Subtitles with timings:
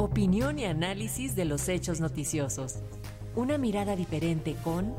[0.00, 2.76] Opinión y análisis de los hechos noticiosos.
[3.34, 4.94] Una mirada diferente con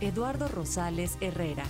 [0.00, 1.64] Eduardo Rosales Herrera.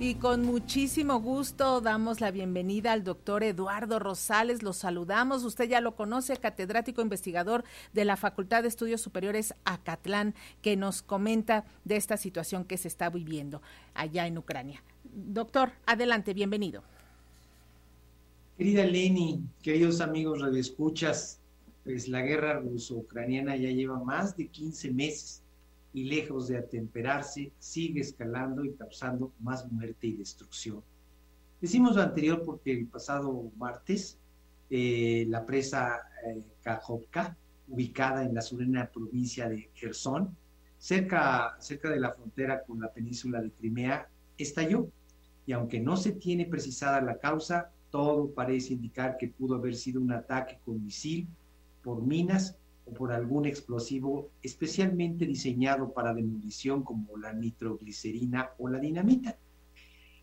[0.00, 4.64] Y con muchísimo gusto damos la bienvenida al doctor Eduardo Rosales.
[4.64, 5.44] Lo saludamos.
[5.44, 7.62] Usted ya lo conoce, catedrático investigador
[7.92, 12.88] de la Facultad de Estudios Superiores Acatlán, que nos comenta de esta situación que se
[12.88, 13.62] está viviendo
[13.94, 14.82] allá en Ucrania.
[15.04, 16.82] Doctor, adelante, bienvenido.
[18.56, 21.40] Querida Leni, queridos amigos radioescuchas,
[21.82, 25.42] pues la guerra ruso-ucraniana ya lleva más de 15 meses
[25.92, 30.84] y lejos de atemperarse, sigue escalando y causando más muerte y destrucción.
[31.60, 34.18] Decimos lo anterior porque el pasado martes
[34.70, 40.32] eh, la presa eh, Kajovka, ubicada en la surena provincia de Gerson,
[40.78, 44.08] cerca, cerca de la frontera con la península de Crimea,
[44.38, 44.86] estalló.
[45.44, 50.00] Y aunque no se tiene precisada la causa, todo parece indicar que pudo haber sido
[50.00, 51.28] un ataque con misil,
[51.80, 58.80] por minas o por algún explosivo especialmente diseñado para demolición como la nitroglicerina o la
[58.80, 59.38] dinamita.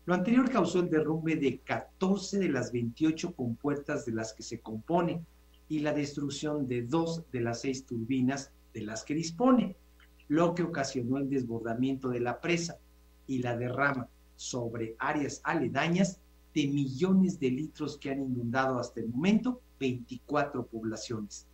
[0.04, 4.60] Lo anterior causó el derrumbe de 14 de las 28 compuertas de las que se
[4.60, 5.22] compone
[5.70, 9.76] y la destrucción de dos de las seis turbinas de las que dispone,
[10.28, 12.76] lo que ocasionó el desbordamiento de la presa
[13.26, 16.20] y la derrama sobre áreas aledañas
[16.54, 21.46] de millones de litros que han inundado hasta el momento 24 poblaciones.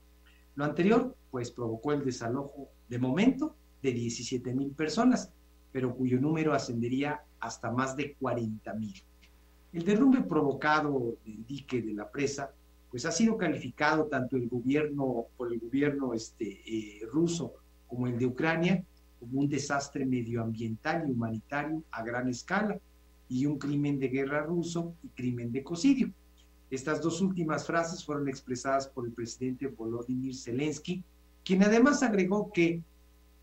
[0.55, 5.33] Lo anterior, pues, provocó el desalojo de momento de 17 mil personas,
[5.73, 8.95] pero cuyo número ascendería hasta más de 40 mil.
[9.73, 12.51] El derrumbe provocado del dique de la presa,
[12.91, 17.53] pues ha sido calificado tanto el gobierno por el gobierno este, eh, ruso
[17.87, 18.83] como el de Ucrania
[19.19, 22.79] como un desastre medioambiental y humanitario a gran escala
[23.29, 26.11] y un crimen de guerra ruso y crimen de ecocidio.
[26.71, 31.03] Estas dos últimas frases fueron expresadas por el presidente Volodymyr Zelensky,
[31.45, 32.83] quien además agregó que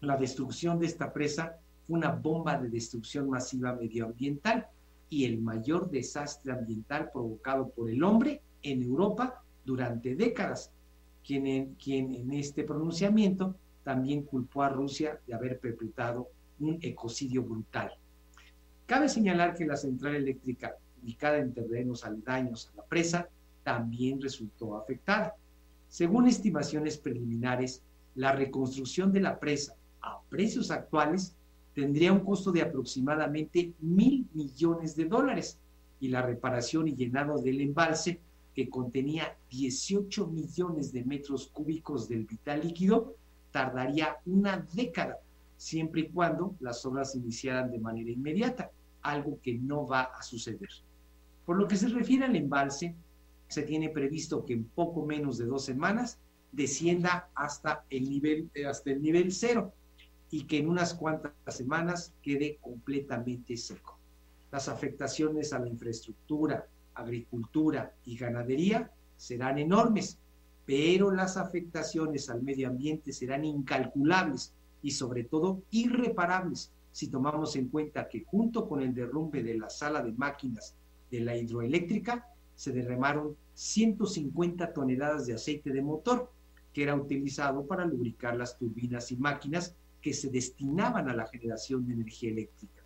[0.01, 1.57] la destrucción de esta presa
[1.87, 4.67] fue una bomba de destrucción masiva medioambiental
[5.09, 10.71] y el mayor desastre ambiental provocado por el hombre en Europa durante décadas,
[11.25, 16.27] quien en, quien en este pronunciamiento también culpó a Rusia de haber perpetrado
[16.59, 17.91] un ecocidio brutal.
[18.85, 23.27] Cabe señalar que la central eléctrica ubicada en terrenos aledaños a la presa
[23.63, 25.35] también resultó afectada.
[25.87, 27.81] Según estimaciones preliminares,
[28.13, 31.35] la reconstrucción de la presa a precios actuales
[31.73, 35.57] tendría un costo de aproximadamente mil millones de dólares
[35.99, 38.19] y la reparación y llenado del embalse,
[38.53, 43.15] que contenía 18 millones de metros cúbicos del vital líquido,
[43.51, 45.17] tardaría una década
[45.57, 48.71] siempre y cuando las obras iniciaran de manera inmediata,
[49.01, 50.69] algo que no va a suceder.
[51.45, 52.95] Por lo que se refiere al embalse,
[53.47, 56.17] se tiene previsto que en poco menos de dos semanas
[56.51, 59.73] descienda hasta el nivel, eh, hasta el nivel cero
[60.31, 63.99] y que en unas cuantas semanas quede completamente seco.
[64.51, 70.17] Las afectaciones a la infraestructura, agricultura y ganadería serán enormes,
[70.65, 74.53] pero las afectaciones al medio ambiente serán incalculables
[74.85, 79.67] y sobre todo irreparables si tomamos en cuenta que junto con el derrumbe de la
[79.67, 80.75] sala de máquinas
[81.09, 86.31] de la hidroeléctrica se derramaron 150 toneladas de aceite de motor
[86.71, 91.87] que era utilizado para lubricar las turbinas y máquinas que se destinaban a la generación
[91.87, 92.83] de energía eléctrica.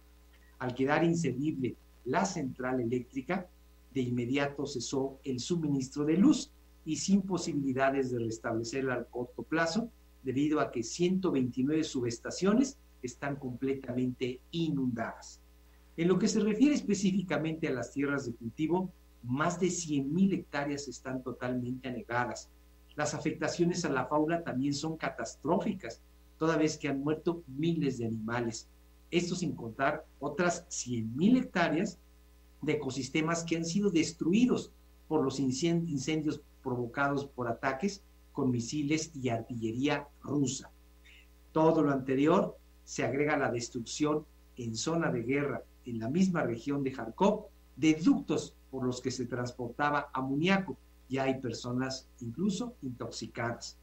[0.60, 3.50] Al quedar inservible la central eléctrica,
[3.94, 6.50] de inmediato cesó el suministro de luz
[6.86, 9.92] y sin posibilidades de restablecerla al corto plazo,
[10.24, 15.40] debido a que 129 subestaciones están completamente inundadas.
[15.98, 18.92] En lo que se refiere específicamente a las tierras de cultivo,
[19.24, 22.50] más de 100.000 hectáreas están totalmente anegadas.
[22.96, 26.02] Las afectaciones a la fauna también son catastróficas,
[26.38, 28.68] toda vez que han muerto miles de animales.
[29.12, 31.98] Esto sin contar otras 100.000 hectáreas
[32.62, 34.72] de ecosistemas que han sido destruidos
[35.08, 38.04] por los incendios provocados por ataques
[38.40, 40.72] con misiles y artillería rusa.
[41.52, 44.24] Todo lo anterior se agrega la destrucción
[44.56, 49.12] en zona de guerra en la misma región de Kharkov de ductos por los que
[49.12, 50.78] se transportaba amoníaco
[51.10, 53.78] y hay personas incluso intoxicadas.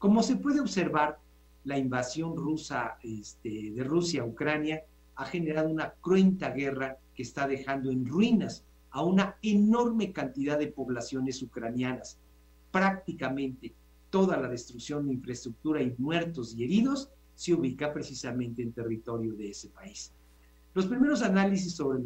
[0.00, 1.20] Como se puede observar,
[1.62, 4.82] la invasión rusa este, de Rusia a Ucrania
[5.14, 10.72] ha generado una cruenta guerra que está dejando en ruinas a una enorme cantidad de
[10.72, 12.18] poblaciones ucranianas.
[12.72, 13.74] Prácticamente
[14.12, 19.48] toda la destrucción de infraestructura y muertos y heridos se ubica precisamente en territorio de
[19.48, 20.12] ese país.
[20.74, 21.98] Los primeros análisis sobre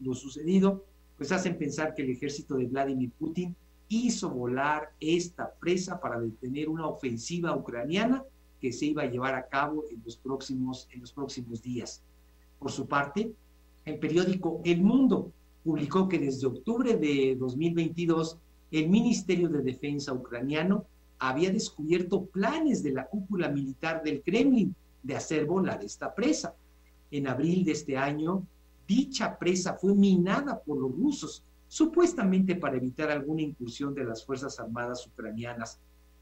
[0.00, 0.82] lo, sucedido
[1.18, 3.54] pues hacen pensar que el ejército de Vladimir Putin
[3.90, 8.24] hizo volar esta presa para detener una ofensiva ucraniana
[8.58, 12.02] que se iba a llevar a cabo en los próximos, en los próximos días.
[12.58, 13.32] Por su parte,
[13.84, 15.30] el periódico El Mundo
[15.62, 18.38] publicó que desde octubre de 2022
[18.70, 20.86] el Ministerio de Defensa ucraniano
[21.20, 26.54] había descubierto planes de la cúpula militar del Kremlin de hacer volar esta presa.
[27.10, 28.46] En abril de este año,
[28.88, 34.58] dicha presa fue minada por los rusos, supuestamente para evitar alguna incursión de las Fuerzas
[34.58, 35.78] Armadas ucranianas.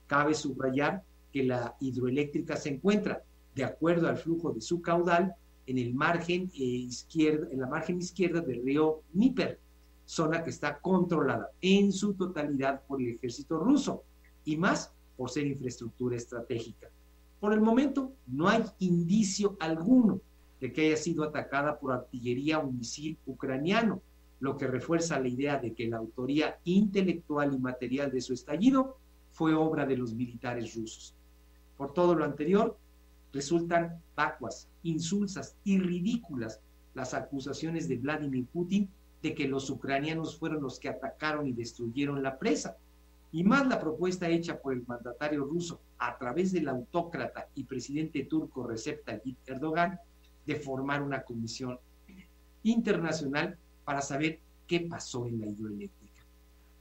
[0.08, 3.22] Cabe subrayar que la hidroeléctrica se encuentra,
[3.54, 5.34] de acuerdo al flujo de su caudal,
[5.66, 9.60] en el margen eh, izquierda, en la margen izquierda del río Dnieper,
[10.06, 14.02] zona que está controlada en su totalidad por el ejército ruso
[14.48, 16.88] y más por ser infraestructura estratégica.
[17.38, 20.20] Por el momento no hay indicio alguno
[20.58, 24.00] de que haya sido atacada por artillería o misil ucraniano,
[24.40, 28.96] lo que refuerza la idea de que la autoría intelectual y material de su estallido
[29.32, 31.14] fue obra de los militares rusos.
[31.76, 32.78] Por todo lo anterior,
[33.32, 36.60] resultan vacuas, insulsas y ridículas
[36.94, 38.88] las acusaciones de Vladimir Putin
[39.22, 42.78] de que los ucranianos fueron los que atacaron y destruyeron la presa,
[43.32, 48.24] y más la propuesta hecha por el mandatario ruso a través del autócrata y presidente
[48.24, 49.98] turco Recep Tayyip Erdogan
[50.46, 51.78] de formar una comisión
[52.62, 56.22] internacional para saber qué pasó en la hidroeléctrica.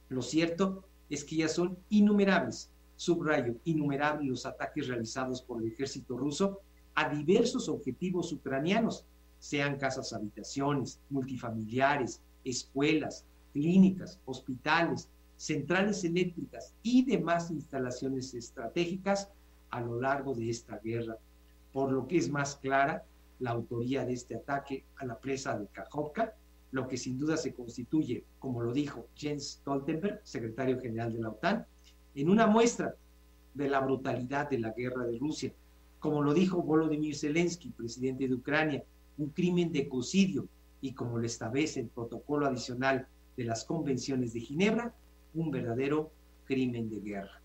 [0.08, 6.16] Lo cierto es que ya son innumerables, subrayo, innumerables los ataques realizados por el ejército
[6.16, 6.60] ruso
[6.94, 9.04] a diversos objetivos ucranianos,
[9.38, 15.08] sean casas habitaciones, multifamiliares, escuelas, clínicas, hospitales,
[15.38, 19.30] centrales eléctricas y demás instalaciones estratégicas
[19.70, 21.16] a lo largo de esta guerra,
[21.72, 23.04] por lo que es más clara
[23.38, 26.34] la autoría de este ataque a la presa de Kajovka,
[26.72, 31.30] lo que sin duda se constituye, como lo dijo Jens Stoltenberg, secretario general de la
[31.30, 31.66] OTAN,
[32.16, 32.96] en una muestra
[33.54, 35.52] de la brutalidad de la guerra de Rusia,
[36.00, 38.82] como lo dijo Volodymyr Zelensky, presidente de Ucrania,
[39.18, 40.48] un crimen de ecocidio
[40.80, 43.06] y como lo establece el protocolo adicional
[43.36, 44.94] de las convenciones de Ginebra,
[45.38, 46.10] un verdadero
[46.46, 47.40] crimen de guerra.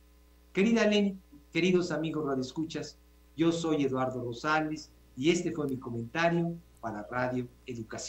[0.51, 1.15] Querida Lenny,
[1.51, 2.97] queridos amigos radioescuchas,
[3.37, 8.03] yo soy Eduardo Rosales y este fue mi comentario para Radio Educación.